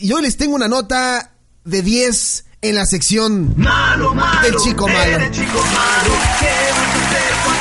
Y 0.00 0.12
hoy 0.12 0.22
les 0.22 0.36
tengo 0.36 0.54
una 0.54 0.68
nota 0.68 1.32
de 1.64 1.82
10 1.82 2.44
en 2.62 2.76
la 2.76 2.86
sección 2.86 3.52
Malo, 3.56 4.14
malo, 4.14 4.42
del 4.42 4.54
chico 4.58 4.86
malo. 4.86 5.30
chico 5.32 5.58
malo. 5.58 6.12
¿Qué 6.38 6.46
vas 6.70 7.58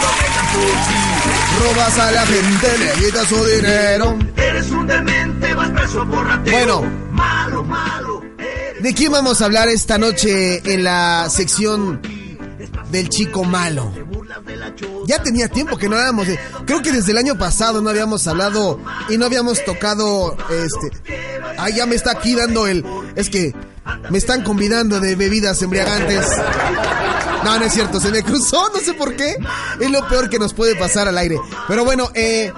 a? 0.53 1.63
Robas 1.63 1.97
a 1.97 2.11
la 2.11 2.25
gente, 2.27 2.77
le 2.77 3.05
quitas 3.05 3.27
su 3.27 3.43
dinero. 3.43 4.19
Eres 4.35 4.69
un 4.69 4.85
demente, 4.85 5.51
vas 5.55 5.71
preso 5.71 6.07
por 6.07 6.27
ratero. 6.27 6.81
Bueno. 6.81 7.07
Malo, 7.11 7.63
malo, 7.63 8.21
¿De 8.81 8.93
quién 8.93 9.11
vamos 9.13 9.41
a 9.41 9.45
hablar 9.45 9.67
esta 9.69 9.97
noche 9.97 10.61
en 10.71 10.83
la 10.83 11.31
sección 11.31 11.99
del 12.91 13.09
chico 13.09 13.45
malo? 13.45 13.91
Ya 15.07 15.23
tenía 15.23 15.47
tiempo 15.47 15.75
que 15.75 15.89
no 15.89 15.95
hablábamos 15.95 16.27
de... 16.27 16.39
Creo 16.67 16.83
que 16.83 16.91
desde 16.91 17.13
el 17.13 17.17
año 17.17 17.35
pasado 17.35 17.81
no 17.81 17.89
habíamos 17.89 18.27
hablado 18.27 18.79
y 19.09 19.17
no 19.17 19.25
habíamos 19.25 19.65
tocado 19.65 20.37
este... 20.51 21.26
Ah, 21.57 21.69
ya 21.69 21.85
me 21.85 21.95
está 21.95 22.11
aquí 22.11 22.35
dando 22.35 22.67
el... 22.67 22.83
Es 23.15 23.29
que 23.29 23.53
me 24.09 24.17
están 24.17 24.43
convidando 24.43 24.99
de 24.99 25.15
bebidas 25.15 25.61
embriagantes. 25.61 26.25
No, 27.43 27.57
no 27.57 27.65
es 27.65 27.73
cierto, 27.73 27.99
se 27.99 28.11
me 28.11 28.23
cruzó, 28.23 28.69
no 28.73 28.79
sé 28.79 28.93
por 28.93 29.15
qué. 29.15 29.37
Es 29.79 29.89
lo 29.89 30.07
peor 30.07 30.29
que 30.29 30.39
nos 30.39 30.53
puede 30.53 30.75
pasar 30.75 31.07
al 31.07 31.17
aire. 31.17 31.37
Pero 31.67 31.85
bueno, 31.85 32.09
eh... 32.13 32.51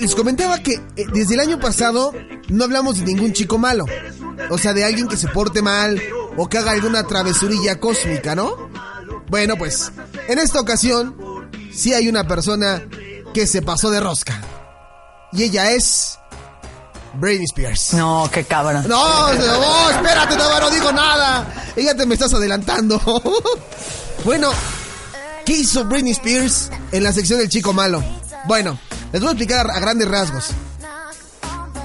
Les 0.00 0.14
comentaba 0.14 0.58
que 0.58 0.74
eh, 0.96 1.06
desde 1.12 1.34
el 1.34 1.40
año 1.40 1.60
pasado 1.60 2.12
no 2.48 2.64
hablamos 2.64 2.98
de 2.98 3.04
ningún 3.04 3.32
chico 3.32 3.58
malo. 3.58 3.84
O 4.50 4.58
sea, 4.58 4.72
de 4.72 4.84
alguien 4.84 5.08
que 5.08 5.16
se 5.16 5.28
porte 5.28 5.62
mal 5.62 6.00
o 6.36 6.48
que 6.48 6.58
haga 6.58 6.72
alguna 6.72 7.04
travesurilla 7.04 7.78
cósmica, 7.78 8.34
¿no? 8.34 8.68
Bueno, 9.28 9.56
pues, 9.56 9.92
en 10.28 10.38
esta 10.38 10.60
ocasión, 10.60 11.16
sí 11.72 11.92
hay 11.92 12.08
una 12.08 12.26
persona 12.26 12.82
que 13.34 13.46
se 13.46 13.62
pasó 13.62 13.90
de 13.90 14.00
rosca. 14.00 14.40
Y 15.32 15.44
ella 15.44 15.72
es. 15.72 16.18
Britney 17.18 17.44
Spears. 17.44 17.94
No, 17.94 18.28
qué 18.32 18.44
cabrón. 18.44 18.86
No, 18.88 19.32
no, 19.32 19.90
espérate, 19.90 20.36
todavía 20.36 20.60
no 20.60 20.70
digo 20.70 20.92
nada. 20.92 21.72
Ella 21.74 21.94
te 21.96 22.06
me 22.06 22.14
estás 22.14 22.32
adelantando. 22.34 23.00
bueno, 24.24 24.50
¿qué 25.44 25.52
hizo 25.54 25.84
Britney 25.84 26.12
Spears 26.12 26.70
en 26.92 27.02
la 27.02 27.12
sección 27.12 27.38
del 27.38 27.48
chico 27.48 27.72
malo? 27.72 28.02
Bueno, 28.46 28.78
les 29.12 29.20
voy 29.20 29.28
a 29.28 29.32
explicar 29.32 29.70
a 29.70 29.80
grandes 29.80 30.08
rasgos. 30.08 30.48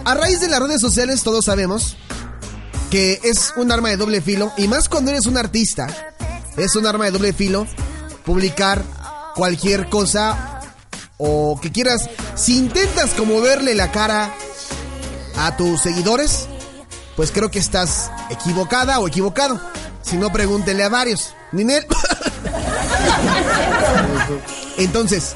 A 0.04 0.14
raíz 0.16 0.42
de 0.42 0.48
las 0.48 0.60
redes 0.60 0.82
sociales 0.82 1.22
todos 1.24 1.46
sabemos 1.46 1.96
que 2.90 3.20
es 3.24 3.54
un 3.56 3.72
arma 3.72 3.90
de 3.90 3.98
doble 3.98 4.22
filo 4.22 4.52
y 4.58 4.68
más 4.68 4.90
cuando 4.90 5.12
eres 5.12 5.26
un 5.26 5.38
artista, 5.38 5.88
es 6.58 6.76
un 6.76 6.86
arma 6.86 7.06
de 7.06 7.12
doble 7.12 7.34
filo 7.34 7.66
publicar 8.26 8.84
cualquier 9.36 9.90
cosa 9.90 10.60
o 11.18 11.60
que 11.62 11.72
quieras. 11.72 12.10
Si 12.36 12.58
intentas 12.58 13.12
como 13.12 13.40
verle 13.42 13.76
la 13.76 13.92
cara 13.92 14.34
a 15.36 15.56
tus 15.58 15.82
seguidores, 15.82 16.48
pues 17.16 17.32
creo 17.32 17.52
que 17.52 17.60
estás 17.60 18.12
equivocada 18.30 19.00
o 19.00 19.08
equivocado. 19.08 19.60
Si 20.02 20.18
no, 20.18 20.32
pregúntele 20.32 20.84
a 20.84 20.90
varios. 20.90 21.34
Ninel. 21.52 21.86
Entonces, 24.78 25.36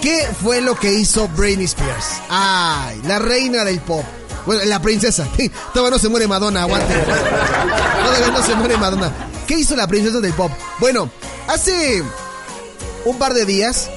¿qué 0.00 0.28
fue 0.42 0.60
lo 0.60 0.78
que 0.78 0.92
hizo 0.92 1.28
Britney 1.28 1.66
Spears? 1.66 2.06
Ay, 2.28 3.00
la 3.04 3.18
reina 3.18 3.64
del 3.64 3.80
pop. 3.80 4.04
Bueno, 4.46 4.62
la 4.64 4.80
princesa. 4.80 5.26
Todavía 5.72 5.90
no 5.90 5.98
se 5.98 6.08
muere 6.08 6.26
Madonna, 6.28 6.62
aguante. 6.62 6.94
Todavía 6.94 8.30
no 8.32 8.42
se 8.42 8.54
muere 8.54 8.76
Madonna. 8.76 9.12
¿Qué 9.46 9.58
hizo 9.58 9.76
la 9.76 9.86
princesa 9.86 10.20
del 10.20 10.32
pop? 10.32 10.50
Bueno, 10.78 11.10
hace 11.48 12.02
un 13.04 13.18
par 13.18 13.34
de 13.34 13.44
días 13.44 13.90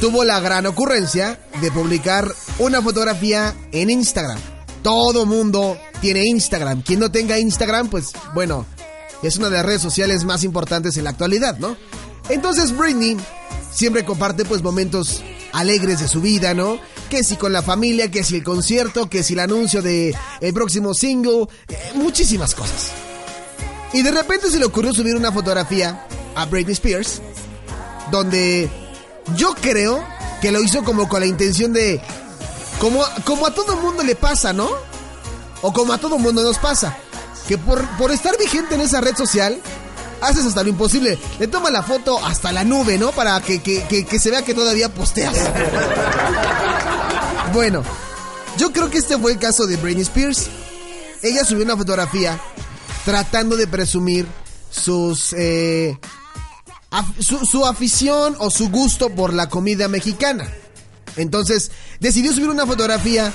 tuvo 0.00 0.24
la 0.24 0.40
gran 0.40 0.66
ocurrencia 0.66 1.38
de 1.60 1.70
publicar 1.70 2.32
una 2.58 2.82
fotografía 2.82 3.54
en 3.72 3.90
Instagram. 3.90 4.51
Todo 4.82 5.26
mundo 5.26 5.78
tiene 6.00 6.24
Instagram. 6.24 6.82
Quien 6.82 7.00
no 7.00 7.10
tenga 7.10 7.38
Instagram, 7.38 7.88
pues 7.88 8.12
bueno, 8.34 8.66
es 9.22 9.36
una 9.36 9.48
de 9.48 9.56
las 9.56 9.66
redes 9.66 9.82
sociales 9.82 10.24
más 10.24 10.44
importantes 10.44 10.96
en 10.96 11.04
la 11.04 11.10
actualidad, 11.10 11.58
¿no? 11.58 11.76
Entonces 12.28 12.76
Britney 12.76 13.16
siempre 13.72 14.04
comparte 14.04 14.44
pues 14.44 14.62
momentos 14.62 15.22
alegres 15.52 16.00
de 16.00 16.08
su 16.08 16.20
vida, 16.20 16.54
¿no? 16.54 16.78
Que 17.08 17.22
si 17.22 17.36
con 17.36 17.52
la 17.52 17.62
familia, 17.62 18.10
que 18.10 18.24
si 18.24 18.36
el 18.36 18.44
concierto, 18.44 19.08
que 19.08 19.22
si 19.22 19.34
el 19.34 19.40
anuncio 19.40 19.82
de 19.82 20.14
el 20.40 20.54
próximo 20.54 20.94
single, 20.94 21.46
eh, 21.68 21.92
muchísimas 21.94 22.54
cosas. 22.54 22.90
Y 23.92 24.02
de 24.02 24.10
repente 24.10 24.50
se 24.50 24.58
le 24.58 24.64
ocurrió 24.64 24.92
subir 24.92 25.14
una 25.14 25.30
fotografía 25.30 26.06
a 26.34 26.46
Britney 26.46 26.72
Spears 26.72 27.20
donde 28.10 28.68
yo 29.36 29.54
creo 29.60 30.04
que 30.40 30.50
lo 30.50 30.62
hizo 30.62 30.82
como 30.82 31.08
con 31.08 31.20
la 31.20 31.26
intención 31.26 31.72
de 31.72 32.00
como, 32.82 33.04
como 33.24 33.46
a 33.46 33.54
todo 33.54 33.76
mundo 33.76 34.02
le 34.02 34.16
pasa, 34.16 34.52
¿no? 34.52 34.68
O 35.62 35.72
como 35.72 35.92
a 35.92 35.98
todo 35.98 36.18
mundo 36.18 36.42
nos 36.42 36.58
pasa. 36.58 36.96
Que 37.46 37.56
por, 37.56 37.86
por 37.96 38.10
estar 38.10 38.36
vigente 38.36 38.74
en 38.74 38.80
esa 38.80 39.00
red 39.00 39.16
social, 39.16 39.60
haces 40.20 40.44
hasta 40.46 40.64
lo 40.64 40.68
imposible. 40.70 41.16
Le 41.38 41.46
toma 41.46 41.70
la 41.70 41.84
foto 41.84 42.18
hasta 42.24 42.50
la 42.50 42.64
nube, 42.64 42.98
¿no? 42.98 43.12
Para 43.12 43.40
que, 43.40 43.62
que- 43.62 43.84
que- 43.84 44.04
que 44.04 44.18
se 44.18 44.30
vea 44.30 44.42
que 44.42 44.52
todavía 44.52 44.92
posteas. 44.92 45.34
bueno, 47.52 47.84
yo 48.58 48.72
creo 48.72 48.90
que 48.90 48.98
este 48.98 49.16
fue 49.16 49.32
el 49.32 49.38
caso 49.38 49.66
de 49.66 49.76
Britney 49.76 50.02
Spears. 50.02 50.48
Ella 51.22 51.44
subió 51.44 51.64
una 51.64 51.76
fotografía 51.76 52.40
tratando 53.04 53.56
de 53.56 53.68
presumir 53.68 54.26
sus... 54.70 55.32
eh, 55.38 55.96
su, 57.20 57.46
su 57.46 57.64
afición 57.64 58.34
o 58.40 58.50
su 58.50 58.68
gusto 58.70 59.08
por 59.10 59.32
la 59.32 59.48
comida 59.48 59.86
mexicana. 59.88 60.52
Entonces, 61.16 61.70
decidió 62.00 62.32
subir 62.32 62.48
una 62.48 62.66
fotografía 62.66 63.32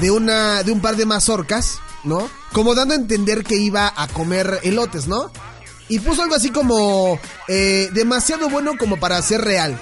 de 0.00 0.10
una 0.10 0.62
de 0.62 0.72
un 0.72 0.80
par 0.80 0.96
de 0.96 1.06
mazorcas, 1.06 1.78
¿no? 2.04 2.30
Como 2.52 2.74
dando 2.74 2.94
a 2.94 2.98
entender 2.98 3.44
que 3.44 3.56
iba 3.56 3.92
a 3.94 4.06
comer 4.08 4.60
elotes, 4.62 5.06
¿no? 5.06 5.30
Y 5.88 5.98
puso 5.98 6.22
algo 6.22 6.36
así 6.36 6.50
como 6.50 7.18
eh, 7.48 7.88
demasiado 7.92 8.48
bueno 8.48 8.78
como 8.78 8.98
para 8.98 9.20
ser 9.22 9.40
real. 9.40 9.78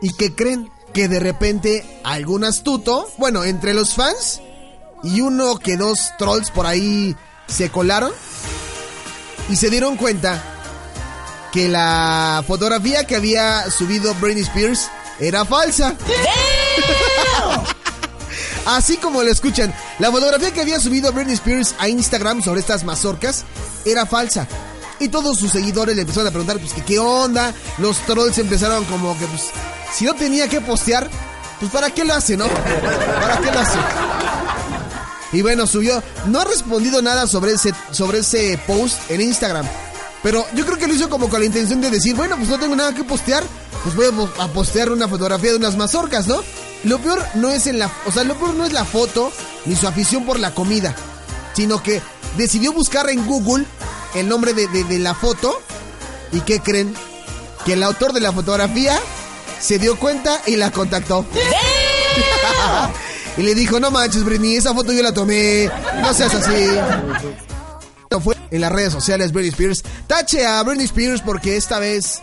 ¿Y 0.00 0.14
qué 0.14 0.34
creen? 0.34 0.70
Que 0.94 1.08
de 1.08 1.20
repente 1.20 2.00
algún 2.04 2.44
astuto, 2.44 3.08
bueno, 3.18 3.44
entre 3.44 3.74
los 3.74 3.94
fans 3.94 4.40
y 5.02 5.20
uno 5.20 5.58
que 5.58 5.76
dos 5.76 6.12
trolls 6.18 6.50
por 6.50 6.66
ahí 6.66 7.16
se 7.46 7.70
colaron 7.70 8.12
y 9.48 9.56
se 9.56 9.70
dieron 9.70 9.96
cuenta 9.96 10.42
que 11.52 11.68
la 11.68 12.42
fotografía 12.46 13.04
que 13.04 13.16
había 13.16 13.70
subido 13.70 14.14
Britney 14.14 14.42
Spears 14.42 14.88
era 15.22 15.44
falsa. 15.44 15.94
Así 18.66 18.96
como 18.96 19.22
lo 19.22 19.30
escuchan, 19.30 19.72
la 19.98 20.10
fotografía 20.10 20.52
que 20.52 20.60
había 20.60 20.80
subido 20.80 21.12
Britney 21.12 21.34
Spears 21.34 21.74
a 21.78 21.88
Instagram 21.88 22.42
sobre 22.42 22.60
estas 22.60 22.84
mazorcas 22.84 23.44
era 23.84 24.04
falsa. 24.06 24.46
Y 24.98 25.08
todos 25.08 25.38
sus 25.38 25.50
seguidores 25.50 25.96
le 25.96 26.02
empezaron 26.02 26.28
a 26.28 26.30
preguntar, 26.30 26.58
pues, 26.58 26.72
que 26.72 26.82
qué 26.84 26.98
onda. 26.98 27.52
Los 27.78 27.98
trolls 28.06 28.38
empezaron 28.38 28.84
como 28.84 29.18
que, 29.18 29.26
pues, 29.26 29.50
si 29.92 30.04
no 30.04 30.14
tenía 30.14 30.48
que 30.48 30.60
postear, 30.60 31.08
pues, 31.58 31.72
¿para 31.72 31.90
qué 31.90 32.04
lo 32.04 32.14
hace, 32.14 32.36
no? 32.36 32.46
¿Para 33.20 33.38
qué 33.40 33.50
lo 33.50 33.58
hace? 33.58 33.78
Y 35.32 35.42
bueno, 35.42 35.66
subió. 35.66 36.02
No 36.26 36.40
ha 36.40 36.44
respondido 36.44 37.02
nada 37.02 37.26
sobre 37.26 37.52
ese, 37.52 37.72
sobre 37.90 38.18
ese 38.18 38.60
post 38.66 39.10
en 39.10 39.20
Instagram. 39.20 39.66
Pero 40.22 40.46
yo 40.54 40.64
creo 40.64 40.78
que 40.78 40.86
lo 40.86 40.94
hizo 40.94 41.10
como 41.10 41.28
con 41.28 41.40
la 41.40 41.46
intención 41.46 41.80
de 41.80 41.90
decir, 41.90 42.14
bueno, 42.14 42.36
pues 42.36 42.48
no 42.48 42.58
tengo 42.58 42.76
nada 42.76 42.94
que 42.94 43.02
postear. 43.02 43.42
Pues 43.82 43.94
voy 43.96 44.06
a 44.06 44.12
po- 44.12 44.30
a 44.42 44.48
postear 44.48 44.90
una 44.90 45.08
fotografía 45.08 45.50
de 45.50 45.56
unas 45.56 45.76
mazorcas, 45.76 46.26
¿no? 46.28 46.40
Lo 46.84 46.98
peor 46.98 47.24
no 47.34 47.50
es 47.50 47.66
en 47.66 47.78
la, 47.78 47.90
o 48.06 48.12
sea, 48.12 48.24
lo 48.24 48.36
peor 48.36 48.54
no 48.54 48.64
es 48.64 48.72
la 48.72 48.84
foto 48.84 49.32
ni 49.66 49.74
su 49.76 49.86
afición 49.88 50.24
por 50.24 50.38
la 50.38 50.54
comida, 50.54 50.94
sino 51.54 51.82
que 51.82 52.00
decidió 52.36 52.72
buscar 52.72 53.10
en 53.10 53.26
Google 53.26 53.64
el 54.14 54.28
nombre 54.28 54.52
de, 54.54 54.68
de- 54.68 54.84
de 54.84 54.98
la 54.98 55.14
foto 55.14 55.60
y 56.32 56.40
¿qué 56.40 56.60
creen? 56.60 56.94
Que 57.64 57.74
el 57.74 57.82
autor 57.82 58.12
de 58.12 58.20
la 58.20 58.32
fotografía 58.32 58.98
se 59.60 59.78
dio 59.78 59.96
cuenta 59.98 60.40
y 60.46 60.56
la 60.56 60.70
contactó. 60.72 61.24
y 63.36 63.42
le 63.42 63.54
dijo, 63.54 63.80
no 63.80 63.90
manches, 63.90 64.24
Britney, 64.24 64.56
esa 64.56 64.74
foto 64.74 64.92
yo 64.92 65.02
la 65.02 65.12
tomé, 65.12 65.70
no 66.00 66.12
seas 66.14 66.34
así. 66.34 66.52
Fue 68.22 68.36
en 68.50 68.60
las 68.60 68.72
redes 68.72 68.92
sociales 68.92 69.32
Britney 69.32 69.50
Spears. 69.50 69.82
Tache 70.06 70.46
a 70.46 70.62
Britney 70.62 70.84
Spears 70.86 71.22
porque 71.22 71.56
esta 71.56 71.78
vez 71.78 72.22